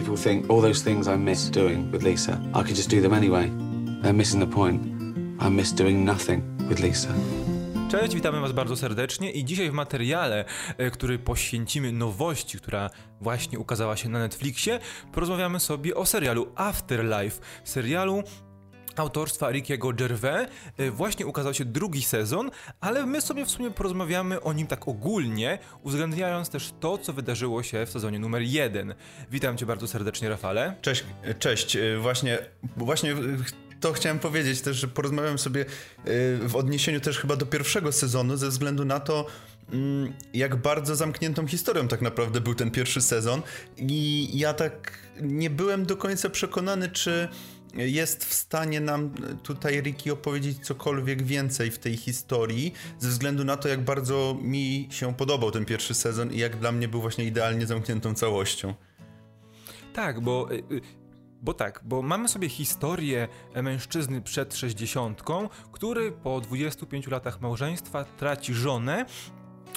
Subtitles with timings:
[0.00, 3.12] people think all those things I miss doing with Lisa, I could just do them
[3.12, 3.50] anyway.
[4.02, 4.82] They're missing the point.
[5.38, 7.08] I miss doing nothing with Lisa.
[7.90, 10.44] Cześć, witamy Was bardzo serdecznie i dzisiaj w materiale,
[10.78, 14.78] e, który poświęcimy nowości, która właśnie ukazała się na Netflixie,
[15.12, 18.22] porozmawiamy sobie o serialu Afterlife, serialu
[18.96, 20.48] autorstwa Rickiego Gervais.
[20.78, 22.50] E, Właśnie ukazał się drugi sezon,
[22.80, 27.62] ale my sobie w sumie porozmawiamy o nim tak ogólnie, uwzględniając też to, co wydarzyło
[27.62, 28.94] się w sezonie numer jeden.
[29.30, 30.74] Witam Cię bardzo serdecznie, Rafale.
[30.82, 31.04] Cześć,
[31.38, 31.76] cześć.
[31.76, 32.38] y, Właśnie,
[32.76, 33.14] właśnie
[33.80, 35.66] to chciałem powiedzieć też, że porozmawiam sobie y,
[36.48, 39.26] w odniesieniu też chyba do pierwszego sezonu, ze względu na to,
[39.72, 43.42] mm, jak bardzo zamkniętą historią tak naprawdę był ten pierwszy sezon.
[43.78, 47.28] I ja tak nie byłem do końca przekonany, czy
[47.74, 49.10] jest w stanie nam
[49.42, 54.88] tutaj Ricky opowiedzieć cokolwiek więcej w tej historii, ze względu na to, jak bardzo mi
[54.90, 58.74] się podobał ten pierwszy sezon i jak dla mnie był właśnie idealnie zamkniętą całością.
[59.92, 60.52] Tak, bo.
[60.52, 60.80] y, y,
[61.44, 63.28] Bo tak, bo mamy sobie historię
[63.62, 65.22] mężczyzny przed 60,
[65.72, 69.06] który po 25 latach małżeństwa traci żonę,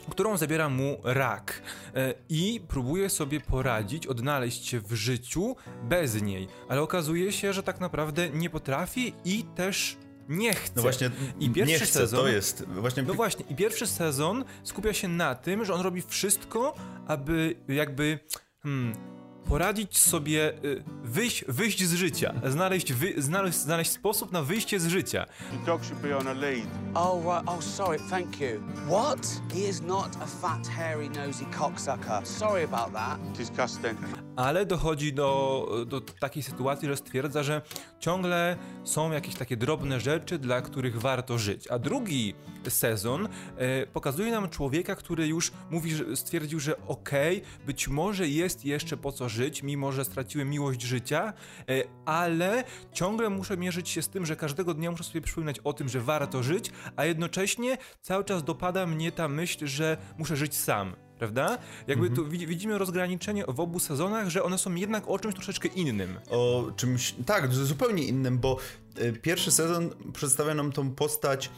[0.09, 1.61] którą zabiera mu rak
[1.95, 7.63] e, i próbuje sobie poradzić, odnaleźć się w życiu bez niej, ale okazuje się, że
[7.63, 9.97] tak naprawdę nie potrafi i też
[10.29, 10.73] nie chce.
[10.75, 13.03] No właśnie, I pierwszy nie chcę, sezon, to jest właśnie...
[13.03, 16.75] no właśnie, i pierwszy sezon skupia się na tym, że on robi wszystko,
[17.07, 18.19] aby jakby
[18.63, 19.14] hmm,
[19.45, 24.87] poradzić sobie, y, wyjść, wyjść z życia, znaleźć, wy, znaleźć, znaleźć sposób na wyjście z
[24.87, 25.25] życia.
[25.51, 26.67] The dog should be on a lead.
[26.93, 27.49] Oh, right.
[27.49, 27.99] Oh, sorry.
[28.09, 28.61] Thank you.
[28.87, 29.41] What?
[29.53, 32.27] He is not a fat, hairy, nosy cocksucker.
[32.27, 33.19] Sorry about that.
[33.37, 33.97] Disgusting.
[34.35, 37.61] Ale dochodzi do, do takiej sytuacji, że stwierdza, że
[37.99, 41.67] ciągle są jakieś takie drobne rzeczy, dla których warto żyć.
[41.67, 42.33] A drugi
[42.69, 48.65] sezon e, pokazuje nam człowieka, który już mówi, że stwierdził, że okej, być może jest
[48.65, 51.33] jeszcze po co żyć, mimo że straciłem miłość życia,
[51.69, 55.73] e, ale ciągle muszę mierzyć się z tym, że każdego dnia muszę sobie przypominać o
[55.73, 60.55] tym, że warto żyć, a jednocześnie cały czas dopada mnie ta myśl, że muszę żyć
[60.55, 60.95] sam.
[61.19, 61.57] Prawda?
[61.87, 65.67] Jakby tu widzi- widzimy rozgraniczenie w obu sezonach, że one są jednak o czymś troszeczkę
[65.67, 66.19] innym.
[66.29, 68.57] o czymś, tak, zupełnie innym, bo
[68.99, 71.49] y, pierwszy sezon przedstawia nam tą postać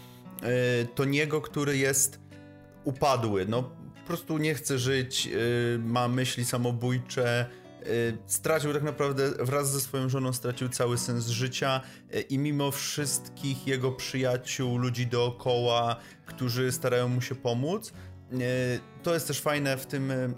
[0.81, 2.19] y, Toniego, który jest
[2.83, 7.45] upadły, no po prostu nie chce żyć, y, ma myśli samobójcze,
[8.25, 11.81] stracił tak naprawdę wraz ze swoją żoną stracił cały sens życia
[12.15, 15.95] y, i mimo wszystkich jego przyjaciół, ludzi dookoła,
[16.25, 17.93] którzy starają mu się pomóc,
[18.33, 18.35] y,
[19.03, 20.33] to jest też fajne w tym y,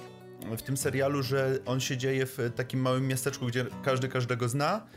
[0.58, 4.88] w tym serialu, że on się dzieje w takim małym miasteczku, gdzie każdy każdego zna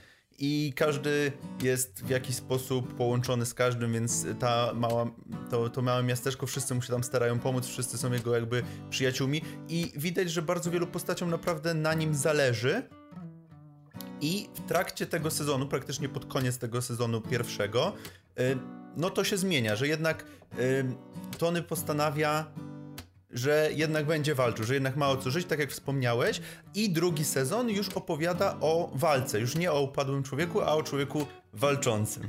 [0.44, 1.32] i każdy
[1.62, 5.10] jest w jakiś sposób połączony z każdym, więc ta mała,
[5.50, 9.42] to, to małe miasteczko, wszyscy mu się tam starają pomóc, wszyscy są jego jakby przyjaciółmi
[9.68, 12.82] i widać, że bardzo wielu postaciom naprawdę na nim zależy.
[14.20, 17.92] I w trakcie tego sezonu, praktycznie pod koniec tego sezonu pierwszego,
[18.40, 18.58] y,
[18.96, 20.24] no to się zmienia, że jednak
[20.58, 20.84] y,
[21.38, 22.52] Tony postanawia
[23.32, 26.40] że jednak będzie walczył, że jednak ma o co żyć, tak jak wspomniałeś.
[26.74, 31.26] I drugi sezon już opowiada o walce, już nie o upadłym człowieku, a o człowieku
[31.52, 32.28] walczącym.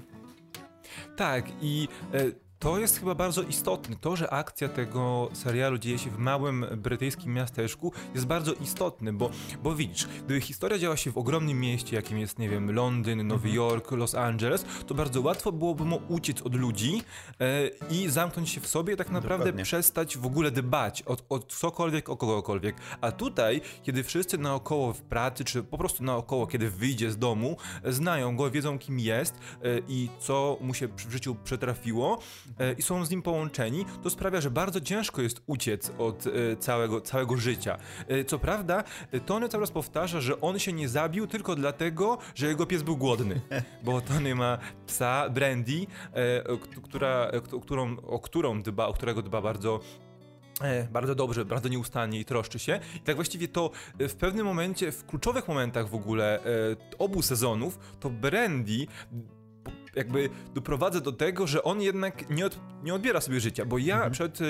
[1.16, 2.19] Tak, i e,
[2.63, 3.96] to jest chyba bardzo istotne.
[4.01, 9.29] To, że akcja tego serialu dzieje się w małym brytyjskim miasteczku, jest bardzo istotne, bo,
[9.63, 13.50] bo widzisz, gdyby historia działa się w ogromnym mieście, jakim jest, nie wiem, Londyn, Nowy
[13.50, 17.01] Jork, Los Angeles, to bardzo łatwo byłoby mu uciec od ludzi
[17.40, 19.63] e, i zamknąć się w sobie tak naprawdę Dokładnie.
[19.63, 22.75] przestać w ogóle dbać o, o cokolwiek, o kogokolwiek.
[23.01, 27.57] A tutaj, kiedy wszyscy naokoło w pracy, czy po prostu naokoło, kiedy wyjdzie z domu,
[27.85, 29.40] znają go, wiedzą kim jest e,
[29.88, 32.19] i co mu się w życiu przetrafiło
[32.78, 37.02] i są z nim połączeni, to sprawia, że bardzo ciężko jest uciec od e, całego,
[37.02, 37.78] całego życia.
[38.08, 42.18] E, Co prawda, e, Tony cały czas powtarza, że on się nie zabił tylko dlatego,
[42.36, 43.42] że jego pies był głodny.
[43.86, 46.44] Bo Tony ma psa, Brandy, e,
[46.84, 49.80] która, e, którą, o którą dba, o którego dba bardzo
[50.62, 52.80] E, bardzo dobrze, bardzo nieustannie i troszczy się.
[52.96, 56.46] I tak właściwie to e, w pewnym momencie, w kluczowych momentach w ogóle e,
[57.00, 58.88] obu sezonów, to Brandy
[59.95, 64.10] jakby doprowadza do tego, że on jednak nie, od, nie odbiera sobie życia, bo ja
[64.10, 64.45] przed e,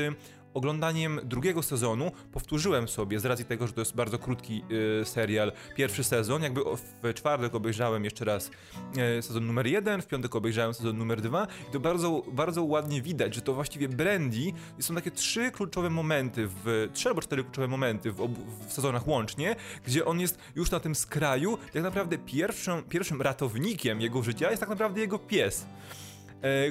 [0.53, 4.63] oglądaniem drugiego sezonu powtórzyłem sobie, z racji tego, że to jest bardzo krótki
[5.01, 6.61] e, serial, pierwszy sezon, jakby
[7.03, 8.51] w czwartek obejrzałem jeszcze raz
[8.97, 13.01] e, sezon numer jeden, w piątek obejrzałem sezon numer dwa i to bardzo, bardzo ładnie
[13.01, 17.67] widać, że to właściwie Brandy są takie trzy kluczowe momenty, w, trzy albo cztery kluczowe
[17.67, 19.55] momenty w, obu, w sezonach łącznie,
[19.85, 24.69] gdzie on jest już na tym skraju, tak naprawdę pierwszym, ratownikiem jego życia jest tak
[24.69, 25.65] naprawdę jego pies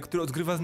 [0.03, 0.59] który odgrywa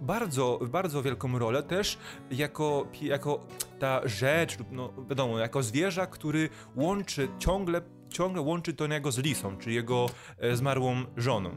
[0.00, 1.98] bardzo, bardzo wielką rolę też
[2.30, 3.46] jako, jako
[3.78, 9.72] ta rzecz, no wiadomo, jako zwierzak, który łączy ciągle ciągle łączy Tony'ego z Lisą, czy
[9.72, 11.56] jego e, zmarłą żoną.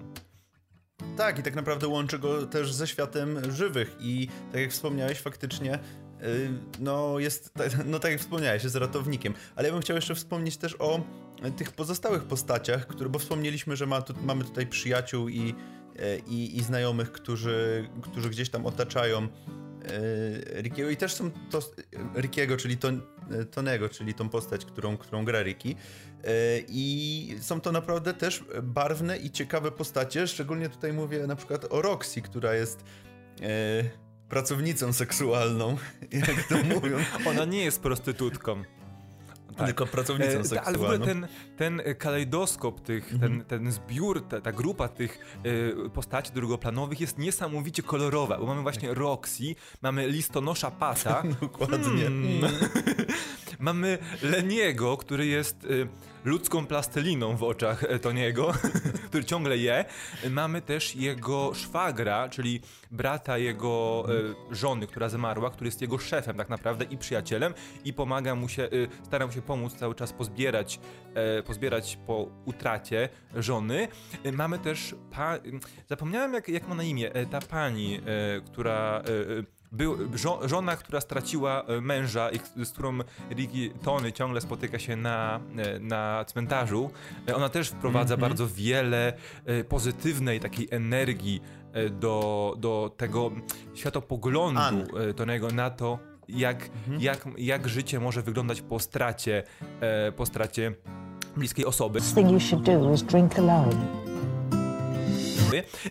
[1.17, 5.79] Tak, i tak naprawdę łączy go też ze światem żywych i tak jak wspomniałeś, faktycznie
[6.23, 6.49] y,
[6.79, 7.53] no jest,
[7.85, 9.33] no tak jak wspomniałeś, jest ratownikiem.
[9.55, 11.01] Ale ja bym chciał jeszcze wspomnieć też o
[11.57, 15.53] tych pozostałych postaciach, które, bo wspomnieliśmy, że ma tu, mamy tutaj przyjaciół i, e,
[16.27, 21.59] i, i znajomych, którzy, którzy gdzieś tam otaczają e, Rickiego i też są to
[22.15, 23.01] Rickiego, czyli Ton,
[23.51, 25.69] Tonego, czyli tą postać, którą, którą gra Ricky.
[25.69, 25.75] E,
[26.67, 31.81] I są to naprawdę też barwne i ciekawe postacie, szczególnie tutaj mówię na przykład o
[31.81, 32.83] Roxy, która jest
[33.41, 33.83] e,
[34.29, 35.77] pracownicą seksualną,
[36.27, 36.97] jak to mówią.
[37.25, 38.63] Ona nie jest prostytutką.
[39.57, 39.65] Tak.
[39.67, 40.67] Tylko pracownicą E, seksualną.
[40.67, 41.27] Ale w ogóle ten,
[41.57, 43.31] ten e, kalejdoskop tych, Mhm.
[43.31, 45.19] ten, ten zbiór, ta, ta grupa tych
[45.85, 52.05] e, postaci drugoplanowych jest niesamowicie kolorowa, bo mamy właśnie Roxy, mamy listonosza Pata, Dokładnie.
[52.05, 52.41] Hmm.
[53.63, 55.67] mamy Leniego, który jest e,
[56.25, 58.53] ludzką plasteliną w oczach e, Toniego,
[59.09, 59.85] który ciągle je.
[60.29, 62.61] Mamy też jego szwagra, czyli
[62.91, 64.05] brata jego
[64.51, 67.53] e, żony, która zmarła, który jest jego szefem tak naprawdę i przyjacielem
[67.85, 68.69] i pomaga mu się,
[69.03, 70.79] stara mu się pomóc cały czas pozbierać,
[71.45, 73.87] pozbierać po utracie żony.
[74.33, 75.37] Mamy też, pa,
[75.89, 77.99] zapomniałem jak, jak ma na imię, ta pani,
[78.45, 79.03] która...
[79.73, 82.99] Był, żo, żona, która straciła e, męża i z którą
[83.31, 86.89] Ricky Tony ciągle spotyka się na, e, na cmentarzu,
[87.27, 89.13] e, ona też wprowadza bardzo wiele
[89.69, 91.41] pozytywnej takiej energii
[91.91, 93.31] do, do tego
[93.73, 94.83] światopoglądu Ann.
[95.09, 99.43] e, Tonego na to, jak, jak, jak życie może wyglądać po stracie,
[100.15, 100.73] po stracie
[101.37, 102.01] bliskiej osoby.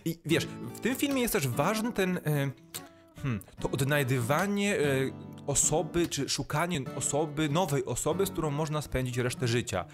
[0.05, 2.19] I wiesz, w tym filmie jest też ważny ten.
[3.23, 4.83] Hmm, to odnajdywanie e,
[5.47, 9.85] osoby, czy szukanie osoby, nowej osoby, z którą można spędzić resztę życia.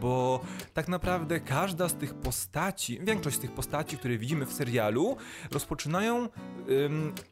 [0.00, 0.40] Bo
[0.74, 5.16] tak naprawdę każda z tych postaci, większość z tych postaci, które widzimy w serialu,
[5.50, 6.28] rozpoczynają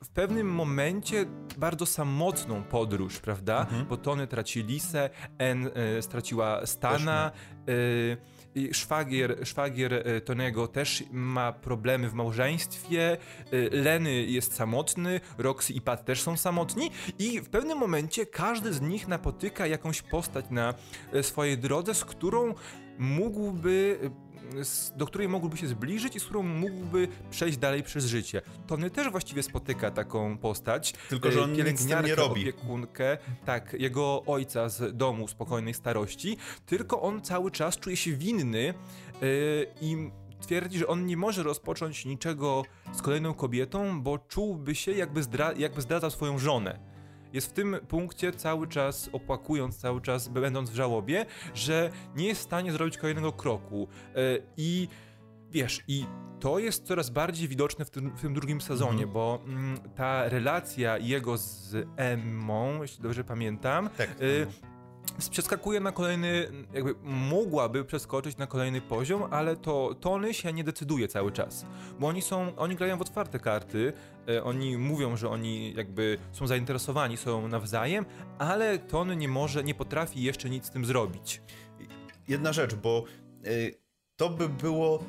[0.05, 1.27] w pewnym momencie
[1.59, 3.67] bardzo samotną podróż, prawda?
[3.89, 7.31] Bo Tony traci Lisę, En e, straciła Stana.
[7.69, 13.17] y, i szwagier, szwagier e, Tonego też ma problemy w małżeństwie, e,
[13.71, 16.91] Leny jest samotny, Roxy i Pat też są samotni.
[17.19, 20.75] I w pewnym momencie każdy z nich napotyka jakąś postać na
[21.13, 22.55] e, swojej drodze, z którą
[22.99, 23.99] mógłby
[24.63, 28.43] z- do której mógłby się zbliżyć i z którą mógłby przejść dalej przez życie.
[28.67, 30.93] Tony też właściwie spotyka taką postać.
[31.09, 32.41] Tylko, że e, on tym nie pielęgniarkę, robi.
[32.43, 36.37] opiekunkę, tak, jego ojca z domu spokojnej starości,
[36.67, 38.75] tylko on cały czas czuje się winny yy,
[39.81, 42.63] i twierdzi, że on nie może rozpocząć niczego
[42.93, 46.94] z kolejną kobietą, bo czułby się jakby, zdra- jakby zdradzał swoją żonę.
[47.35, 52.41] Jest w tym punkcie cały czas opłakując, cały czas będąc w żałobie, że nie jest
[52.41, 53.89] w stanie zrobić kolejnego kroku.
[54.15, 54.89] Yy, I
[55.51, 56.07] wiesz, i
[56.41, 60.99] to jest coraz bardziej widoczne w tym, w tym drugim sezonie, bo mm, ta relacja
[60.99, 64.11] jego z Emmą, jeśli dobrze pamiętam, Tak.
[64.21, 64.47] y,
[65.31, 71.09] przeskakuje na kolejny, jakby mogłaby przeskoczyć na kolejny poziom, ale to Tony się nie decyduje
[71.09, 71.67] cały czas,
[72.01, 73.93] bo oni są, oni grają w otwarte karty,
[74.29, 78.07] e, oni mówią, że oni jakby są zainteresowani, są nawzajem,
[78.39, 81.43] ale Tony nie może, nie potrafi jeszcze nic z tym zrobić.
[82.29, 83.05] jedna rzecz, bo
[83.47, 83.75] y,
[84.17, 85.05] to by było.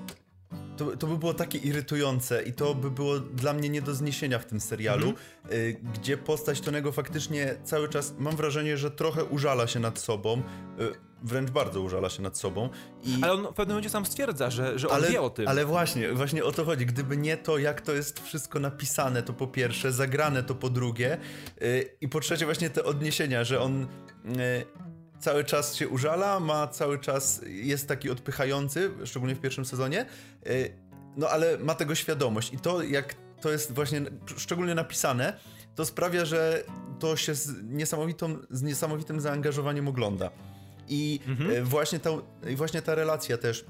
[0.77, 4.39] To, to by było takie irytujące i to by było dla mnie nie do zniesienia
[4.39, 5.13] w tym serialu,
[5.51, 10.41] y, gdzie postać Tonego faktycznie cały czas, mam wrażenie, że trochę użala się nad sobą,
[10.79, 12.69] y, wręcz bardzo użala się nad sobą.
[13.03, 15.47] I, Ale on w pewnym momencie sam stwierdza, że, że on wie o tym.
[15.47, 16.85] ale właśnie, właśnie o to chodzi.
[16.85, 21.17] Gdyby nie to, jak to jest wszystko napisane, to po pierwsze, zagrane to po drugie
[21.61, 23.87] yy, i po trzecie właśnie te odniesienia, że on
[24.25, 24.35] yy,
[25.25, 30.05] cały czas się użala, ma cały czas, jest taki odpychający, szczególnie w pierwszym sezonie,
[30.45, 30.51] yy,
[31.17, 32.53] no ale ma tego świadomość.
[32.53, 34.01] I to jak to jest właśnie
[34.37, 35.39] szczególnie napisane,
[35.75, 36.63] to sprawia, że
[36.99, 40.29] to się z, niesamowitą, z niesamowitym zaangażowaniem ogląda.
[40.87, 42.09] I yy, właśnie, ta,
[42.55, 43.65] właśnie ta relacja też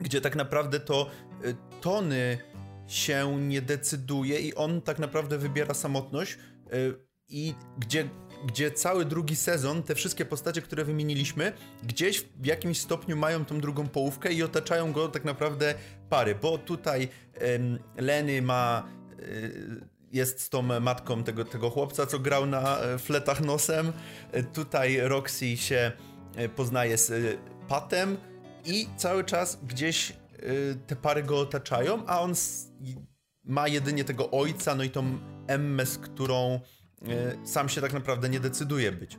[0.00, 1.10] gdzie tak naprawdę to
[1.44, 2.38] y, Tony
[2.86, 6.32] się nie decyduje i on tak naprawdę wybiera samotność
[6.72, 6.94] y,
[7.28, 8.08] i gdzie,
[8.44, 11.52] gdzie cały drugi sezon, te wszystkie postacie, które wymieniliśmy,
[11.82, 15.74] gdzieś w jakimś stopniu mają tą drugą połówkę i otaczają go tak naprawdę
[16.08, 18.88] pary, bo tutaj em, Lenny ma
[19.20, 23.92] y, jest z tą matką tego, tego chłopca, co grał na e, fletach nosem.
[24.32, 25.92] E, Tutaj Roxy się
[26.56, 27.38] poznaje z
[27.68, 28.16] Patem
[28.64, 30.12] i cały czas gdzieś
[30.86, 32.34] te pary go otaczają, a on
[33.44, 36.60] ma jedynie tego ojca, no i tą Emmę, z którą
[37.44, 39.18] sam się tak naprawdę nie decyduje być.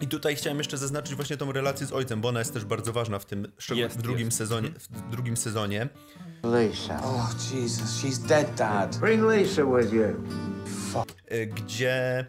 [0.00, 2.92] I tutaj chciałem jeszcze zaznaczyć właśnie tą relację z ojcem, bo ona jest też bardzo
[2.92, 4.38] ważna w tym, szczególnie Jest, w drugim jest.
[4.38, 4.70] sezonie.
[4.90, 5.88] W drugim sezonie.
[6.44, 7.02] Lisa.
[7.04, 8.96] Oh, Jesus, she's dead, Dad.
[8.98, 10.02] Bring Lisa with you.
[11.32, 12.26] y, gdzie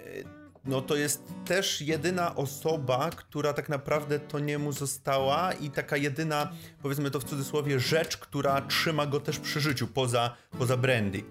[0.00, 0.24] y,
[0.64, 6.52] no to jest też jedyna osoba, która tak naprawdę to niemu została i taka jedyna,
[6.82, 11.22] powiedzmy to w cudzysłowie, rzecz, która trzyma go też przy życiu, poza, poza Brandy.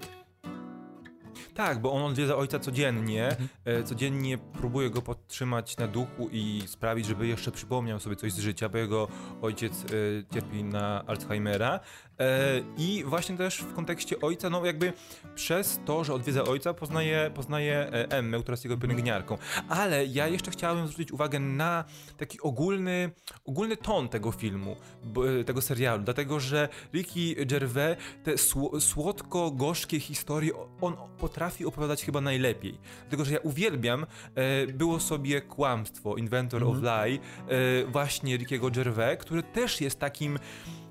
[1.56, 7.06] Tak, bo on odwiedza ojca codziennie, e, codziennie próbuje go podtrzymać na duchu i sprawić,
[7.06, 9.08] żeby jeszcze przypomniał sobie coś z życia, bo jego
[9.41, 9.88] ojciec e,
[10.34, 11.79] cierpi na Alzheimera.
[12.20, 12.39] E,
[12.77, 14.94] I właśnie też w kontekście ojca, no jakby
[15.36, 19.38] przez to, że odwiedza ojca, poznaje, poznaje Emmę, która jest jego pielęgniarką.
[19.70, 21.84] Ale ja jeszcze chciałem zwrócić uwagę na
[22.18, 23.12] taki ogólny,
[23.46, 24.75] ogólny ton tego filmu,
[25.46, 30.51] tego serialu, dlatego że Ricky Gervais te sło- słodko-gorzkie historie
[30.82, 32.77] on potrafi opowiadać chyba najlepiej.
[33.01, 39.20] Dlatego, że ja uwielbiam e, było sobie kłamstwo, Inventor of Lie, e, właśnie Rickiego Gervais,
[39.20, 40.39] który też jest takim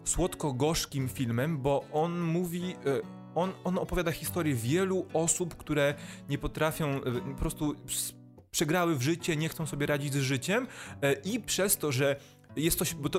[0.05, 2.63] słodko-gorzkim filmem, bo on mówi...
[2.87, 5.95] E, on, on opowiada historię wielu osób, które
[6.29, 7.75] nie potrafią e, po prostu
[8.51, 10.67] przegrały w życie, nie chcą sobie radzić z życiem
[11.03, 12.17] e, i przez to, że
[12.57, 13.19] jest to, bo to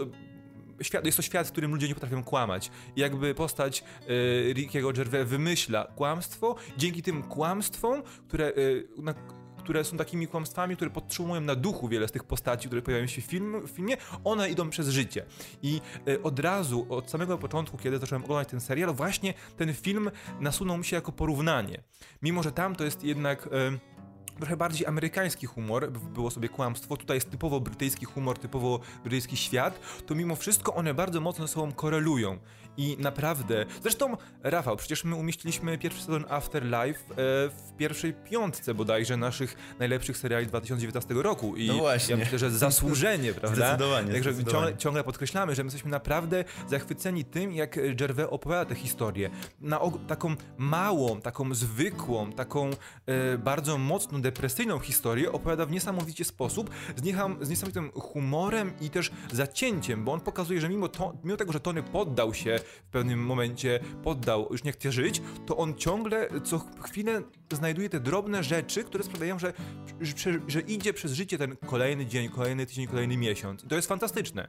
[0.82, 2.72] świat, jest to świat, w którym ludzie nie potrafią kłamać.
[2.96, 9.14] I jakby postać e, Rickiego Gervais wymyśla kłamstwo, dzięki tym kłamstwom, które, e, na,
[9.58, 13.22] które są takimi kłamstwami, które podtrzymują na duchu wiele z tych postaci, które pojawiają się
[13.22, 15.26] w, film, w filmie, one idą przez życie.
[15.62, 20.12] I e, od razu, od samego początku, kiedy zacząłem oglądać ten serial, właśnie ten film
[20.40, 21.84] nasunął mi się jako porównanie.
[22.22, 23.48] Mimo, że tam to jest jednak...
[23.48, 23.99] E,
[24.40, 29.80] trochę bardziej amerykański humor, było sobie kłamstwo, tutaj jest typowo brytyjski humor, typowo brytyjski świat,
[30.06, 32.38] to mimo wszystko one bardzo mocno ze sobą korelują.
[32.78, 37.16] I naprawdę, zresztą Rafał, przecież my umieściliśmy pierwszy sezon Afterlife e,
[37.50, 41.56] w pierwszej piątce bodajże naszych najlepszych seriali 2019 roku.
[41.56, 42.12] I No właśnie.
[42.12, 43.56] ja myślę, że zasłużenie, prawda?
[43.56, 44.78] Zdecydowanie, Także zdecydowanie.
[44.78, 49.30] ciągle, podkreślamy, że my jesteśmy naprawdę zachwyceni tym, jak Gervais opowiada tę historię.
[49.62, 52.70] Na taką małą, taką zwykłą, taką
[53.06, 58.90] e, bardzo mocno depresyjną historię opowiada w niesamowicie sposób, z, niecham, z niesamowitym humorem i
[58.90, 62.92] też zacięciem, bo on pokazuje, że mimo, to, mimo tego, że Tony poddał się w
[62.92, 67.22] pewnym momencie, poddał, już nie chce żyć, to on ciągle co chwilę
[67.52, 69.54] znajduje te drobne rzeczy, które sprawiają, że,
[70.02, 73.64] że, że idzie przez życie ten kolejny dzień, kolejny tydzień, kolejny miesiąc.
[73.64, 74.48] I to jest fantastyczne.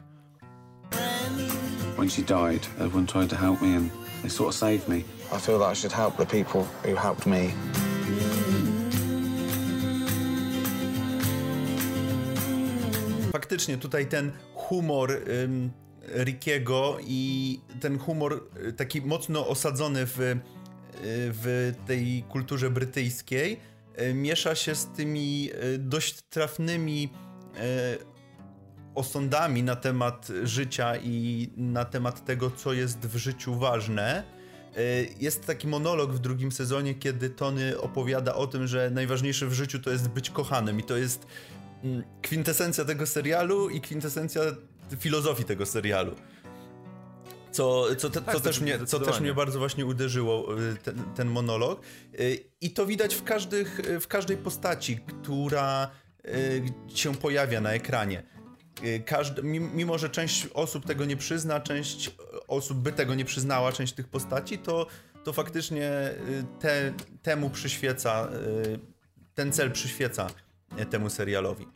[1.97, 3.91] When she died, everyone tried to help me and
[4.23, 4.97] they sort of saved me.
[4.97, 7.90] I feel that I should help the people who helped me.
[13.61, 15.71] Faktycznie tutaj ten humor ym,
[16.15, 20.41] Rickiego i ten humor y, taki mocno osadzony w, y,
[21.03, 23.61] w tej kulturze brytyjskiej
[24.01, 27.13] y, miesza się z tymi dość trafnymi
[28.95, 34.23] osądami na temat życia i na temat tego, co jest w życiu ważne.
[35.21, 39.79] Jest taki monolog w drugim sezonie, kiedy Tony opowiada o tym, że najważniejsze w życiu
[39.79, 41.27] to jest być kochanym i to jest
[42.23, 44.43] kwintesencja tego serialu i kwintesencja
[44.99, 46.15] filozofii tego serialu.
[47.53, 51.03] Co, co, te, Tak, co, też mnie, co też mnie bardzo właśnie uderzyło, y, ten,
[51.17, 51.81] ten monolog.
[52.21, 55.91] Y, I to widać w, każdych, w każdej postaci, która
[56.27, 56.63] y,
[56.95, 58.23] się pojawia na ekranie.
[58.85, 62.11] Y, Każdy, mim- mimo, że część osób tego nie przyzna, część
[62.49, 64.87] osób by tego nie przyznała, część tych postaci, to,
[65.25, 65.91] to faktycznie
[66.29, 68.29] y, te, temu przyświeca,
[68.67, 68.79] y,
[69.35, 70.50] ten cel przyświeca y,
[70.91, 71.67] temu serialowi.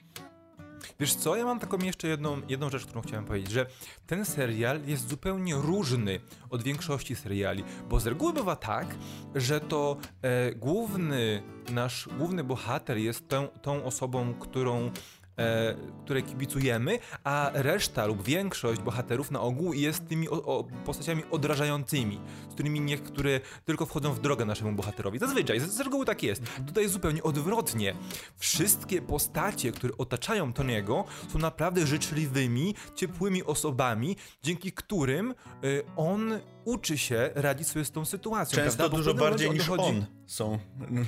[1.00, 3.66] Wiesz co, ja mam taką jeszcze jedną, jedną rzecz, którą chciałem powiedzieć, że
[4.06, 6.20] ten serial jest zupełnie różny
[6.50, 8.86] od większości seriali, bo z reguły bywa tak,
[9.34, 14.90] że to e, główny, nasz główny bohater jest tą, tą osobą, którą
[15.36, 15.74] e,
[16.04, 22.20] której kibicujemy, a reszta lub większość bohaterów na ogół jest tymi o, o, postaciami odrażającymi,
[22.50, 25.18] z którymi niektóre tylko wchodzą w drogę naszemu bohaterowi.
[25.18, 26.42] Zazwyczaj, z, z reguły tak jest.
[26.66, 27.94] Tutaj jest zupełnie odwrotnie.
[28.36, 36.98] Wszystkie postacie, które otaczają Tony'ego są naprawdę życzliwymi, ciepłymi osobami, dzięki którym y, on uczy
[36.98, 38.56] się radzić sobie z tą sytuacją.
[38.56, 40.58] Często dużo bardziej niż momencie on są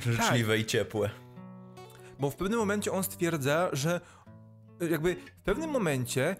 [0.05, 1.09] życzliwe i ciepłe.
[2.19, 4.01] bo w pewnym momencie on stwierdza, że
[4.81, 6.35] jakby w pewnym momencie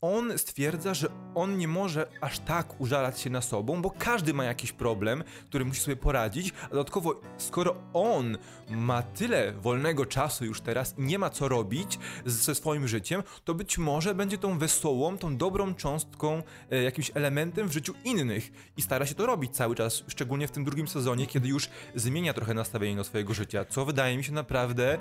[0.00, 4.44] on stwierdza, że on nie może aż tak użalać się na sobą, bo każdy ma
[4.44, 8.38] jakiś problem, który musi sobie poradzić, a dodatkowo skoro on
[8.70, 13.54] ma tyle wolnego czasu już teraz i nie ma co robić ze swoim życiem, to
[13.54, 18.52] być może będzie tą wesołą, tą dobrą cząstką, e, jakimś elementem w życiu innych.
[18.76, 22.34] I stara się to robić cały czas, szczególnie w tym drugim sezonie, kiedy już zmienia
[22.34, 24.98] trochę nastawienie do swojego życia, co wydaje mi się naprawdę,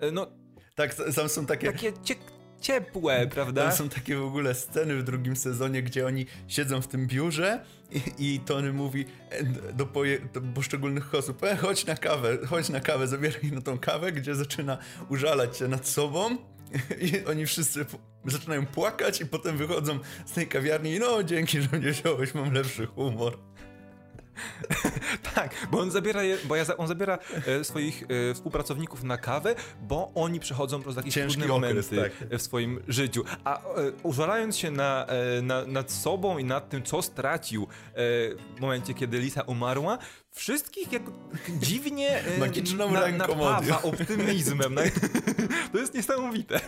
[0.00, 0.41] e, no
[0.74, 1.72] Tak, tam są takie...
[1.72, 2.14] Takie cie
[2.60, 3.62] ciepłe, prawda?
[3.62, 7.64] Tam są takie w ogóle sceny w drugim sezonie, gdzie oni siedzą w tym biurze
[7.90, 12.68] i, i Tony mówi e, do, poje, do poszczególnych osób, e, chodź na kawę, chodź
[12.68, 16.36] na kawę, zabieraj na tą kawę, gdzie zaczyna użalać się nad sobą
[17.12, 17.86] i oni wszyscy
[18.24, 22.52] zaczynają płakać i potem wychodzą z tej kawiarni i no dzięki, że mnie wziąłeś, mam
[22.52, 23.38] lepszy humor.
[25.34, 29.54] Tak, bo on zabiera, je, bo ja on zabiera e, swoich e, współpracowników na kawę,
[29.82, 32.32] bo oni przechodzą przez jakieś Ciężki trudne okres, momenty tak.
[32.32, 33.24] e, w swoim życiu.
[33.44, 33.62] A e,
[34.02, 37.66] użalając się na, e, na, nad sobą i nad tym, co stracił e,
[38.56, 39.98] w momencie, kiedy Lisa umarła,
[40.30, 41.02] wszystkich jak
[41.48, 44.76] dziwnie e, Magiczną na, ręką napawa optymizmem.
[45.72, 46.60] To jest niesamowite.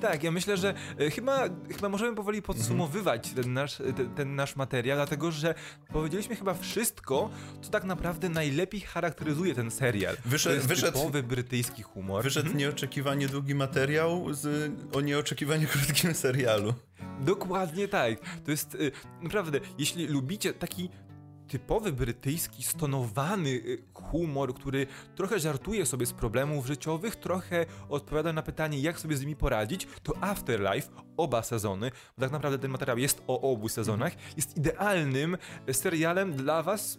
[0.00, 4.56] Tak, ja myślę, że e, chyba, chyba możemy powoli podsumowywać ten, nasz, ten, ten nasz
[4.56, 5.54] materiał, dlatego że
[5.92, 7.30] powiedzieliśmy chyba wszystko,
[7.62, 10.16] co tak naprawdę najlepiej charakteryzuje ten serial.
[10.26, 12.24] Wyszedł- to jest wyszedł- typowy brytyjski humor.
[12.24, 16.74] Wyszedł nieoczekiwanie długi materiał z, o nieoczekiwanie krótkim serialu.
[17.20, 18.14] Dokładnie tak.
[18.44, 20.90] To jest y, naprawdę, jeśli lubicie taki
[21.52, 28.42] typowy brytyjski, stonowany y, humor, który trochę żartuje sobie z problemów życiowych, trochę odpowiada na
[28.42, 32.98] pytanie, jak sobie z nimi poradzić, to Afterlife, oba sezony, bo tak naprawdę ten materiał
[32.98, 35.36] jest o obu sezonach, jest idealnym
[35.72, 36.98] serialem dla was,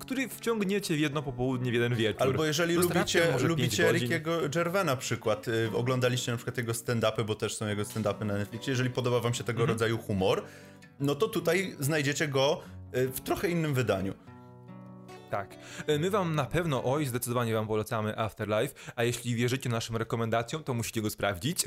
[0.00, 2.22] który wciągniecie w jedno popołudnie, w jeden wieczór.
[2.22, 3.92] Albo jeżeli lubicie, lubicie.
[3.92, 8.24] Rickiego Gervaisa na przykład, y, oglądaliście na przykład jego stand-upy, bo też są jego stand-upy
[8.24, 9.74] na Netflixie, jeżeli podoba wam się tego Mhm.
[9.74, 10.44] rodzaju humor,
[11.00, 12.60] no to tutaj znajdziecie go
[12.92, 14.14] w trochę innym wydaniu.
[15.30, 15.54] Tak.
[15.86, 20.64] E, My wam na pewno, oj, zdecydowanie wam polecamy Afterlife, a jeśli wierzycie naszym rekomendacjom,
[20.64, 21.64] to musicie go sprawdzić.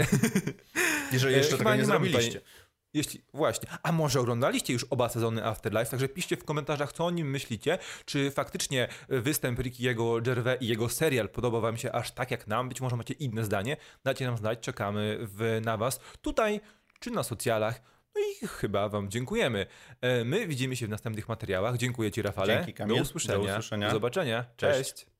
[1.13, 2.40] Jeżeli E, jeszcze chyba tego nie, nie zrobiliście.
[2.40, 2.62] tutaj-
[2.94, 7.12] Jeśli, właśnie, a może oglądaliście już oba sezony Afterlife, także piszcie w komentarzach, co o
[7.12, 12.32] nim myślicie, czy faktycznie występ Rickiego Gervais i jego serial podoba wam się aż tak
[12.32, 16.62] jak nam, być może macie inne zdanie, dajcie nam znać, czekamy w, na was tutaj,
[17.00, 17.82] czy na socjalach,
[18.15, 19.65] no i chyba wam dziękujemy.
[20.01, 22.96] E, My widzimy się w następnych materiałach, dziękuję ci Rafale, Dzięki, Kamil.
[22.96, 23.88] do usłyszenia, Do usłyszenia.
[23.88, 24.94] do zobaczenia, Cześć.
[24.94, 25.11] Cześć.